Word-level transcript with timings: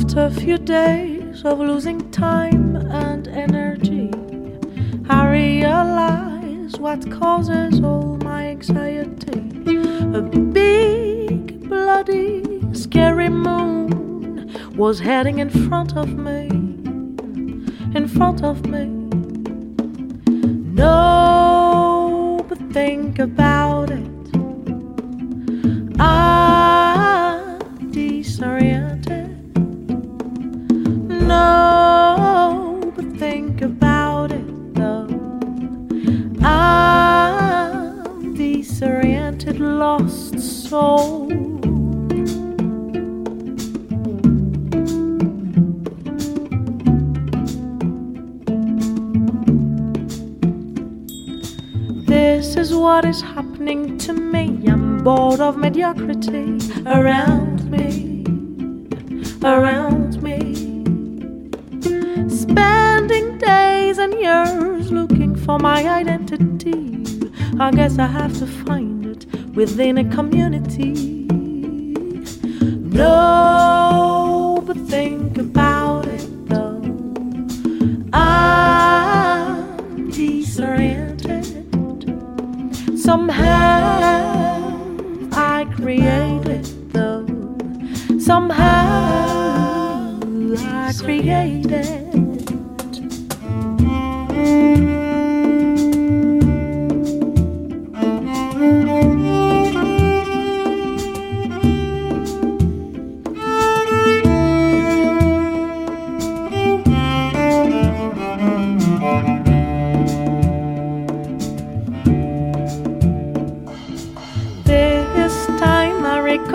After 0.00 0.26
a 0.26 0.30
few 0.30 0.58
days 0.58 1.44
of 1.44 1.58
losing 1.58 2.08
time 2.12 2.76
and 2.76 3.26
energy, 3.26 4.12
I 5.10 5.28
realize 5.28 6.78
what 6.78 7.10
causes 7.10 7.80
all 7.80 8.16
my 8.18 8.46
anxiety. 8.46 9.40
A 10.14 10.22
big, 10.22 11.68
bloody, 11.68 12.44
scary 12.72 13.28
moon 13.28 14.48
was 14.76 15.00
heading 15.00 15.40
in 15.40 15.50
front 15.68 15.96
of 15.96 16.16
me, 16.16 16.46
in 17.96 18.06
front 18.06 18.44
of 18.44 18.66
me. 18.66 18.84
No, 20.74 22.46
but 22.48 22.58
think 22.72 23.18
about 23.18 23.77
No, 31.28 32.92
but 32.96 33.04
think 33.18 33.60
about 33.60 34.32
it 34.32 34.74
though. 34.74 35.06
I'm 36.42 38.34
disoriented, 38.34 39.60
lost 39.60 40.40
soul. 40.40 41.28
This 52.06 52.56
is 52.56 52.72
what 52.72 53.04
is 53.04 53.20
happening 53.20 53.98
to 53.98 54.14
me. 54.14 54.66
I'm 54.66 55.04
bored 55.04 55.40
of 55.40 55.58
mediocrity 55.58 56.58
around 56.86 57.70
me, 57.70 58.24
around 59.44 60.22
me. 60.22 60.37
Spending 63.08 63.38
days 63.38 63.96
and 63.96 64.12
years 64.20 64.92
looking 64.92 65.34
for 65.34 65.58
my 65.58 65.82
identity. 65.82 67.06
I 67.58 67.70
guess 67.70 67.98
I 67.98 68.04
have 68.06 68.38
to 68.38 68.46
find 68.46 69.06
it 69.06 69.24
within 69.54 69.96
a 69.96 70.04
community. 70.14 70.92
No, 72.92 74.62
but 74.66 74.76
think 74.76 75.38
about 75.38 76.06
it 76.06 76.28
though. 76.50 76.82
I'm 78.12 80.10
disoriented. 80.10 81.46
Somehow 82.98 84.68
I 85.32 85.64
created 85.76 86.66
though. 86.92 87.26
Somehow 88.18 88.60
I 90.58 90.92
created. 90.98 92.07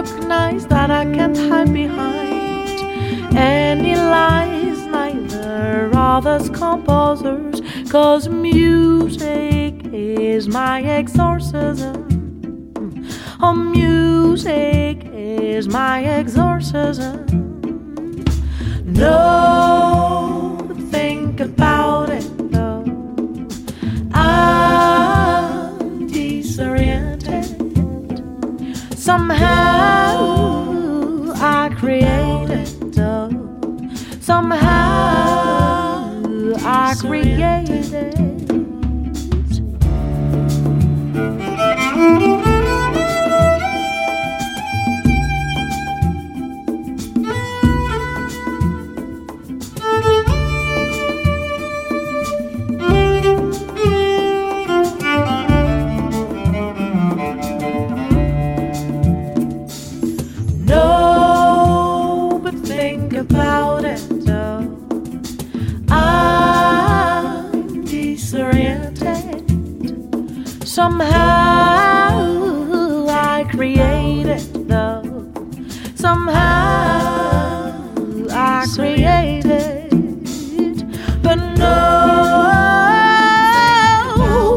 Recognize 0.00 0.66
that 0.66 0.90
I 0.90 1.04
can't 1.04 1.36
hide 1.36 1.72
behind 1.74 2.80
any 3.36 3.96
lies, 3.96 4.78
neither 4.86 5.90
others 5.94 6.48
composers, 6.48 7.60
cause 7.90 8.26
music 8.28 9.74
is 9.92 10.48
my 10.48 10.80
exorcism. 10.80 11.96
Oh, 13.42 13.52
music 13.52 15.04
is 15.12 15.68
my 15.68 16.02
exorcism. 16.04 17.26
No, 18.86 19.29
Somehow 29.00 30.12
I 31.36 31.70
created. 31.74 32.68
Somehow 34.22 34.60
I 36.62 36.94
created. 37.00 38.59
Somehow 70.80 72.16
I 73.10 73.44
created 73.50 74.40
though. 74.66 75.02
Somehow 75.94 77.74
I 78.30 78.64
created. 78.74 79.90
But 81.22 81.38
no, 81.58 81.76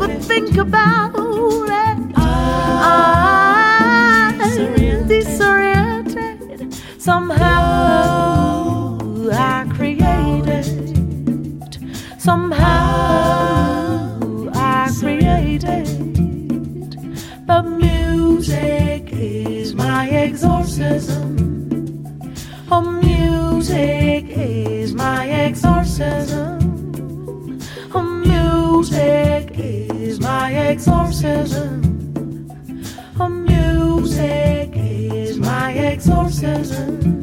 but 0.00 0.10
think 0.24 0.56
about 0.56 1.14
it. 1.14 1.98
I'm 2.96 4.38
disoriented. 5.06 6.74
Somehow 6.98 7.57
my 19.98 20.08
exorcism. 20.10 21.26
Oh, 22.70 22.82
music 22.82 24.26
is 24.28 24.94
my 24.94 25.28
exorcism. 25.28 26.60
Oh, 27.92 28.02
music 28.02 29.58
is 29.58 30.20
my 30.20 30.52
exorcism. 30.54 31.72
Oh, 33.18 33.28
music 33.28 34.70
is 34.76 35.36
my 35.36 35.72
exorcism. 35.74 37.17